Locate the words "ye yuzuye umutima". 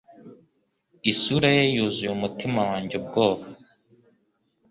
1.57-2.59